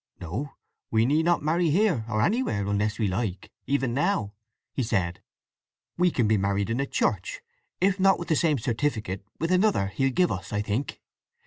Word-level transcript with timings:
"No—we 0.19 1.05
need 1.05 1.25
not 1.25 1.43
marry 1.43 1.69
here 1.69 2.05
or 2.09 2.23
anywhere, 2.23 2.65
unless 2.67 2.97
we 2.97 3.07
like, 3.07 3.51
even 3.67 3.93
now," 3.93 4.33
he 4.73 4.81
said. 4.81 5.21
"We 5.95 6.09
can 6.09 6.27
be 6.27 6.37
married 6.37 6.71
in 6.71 6.79
a 6.79 6.87
church, 6.87 7.41
if 7.79 7.99
not 7.99 8.17
with 8.17 8.29
the 8.29 8.35
same 8.35 8.57
certificate 8.57 9.23
with 9.37 9.51
another 9.51 9.89
he'll 9.89 10.11
give 10.11 10.31
us, 10.31 10.51
I 10.51 10.63
think. 10.63 10.99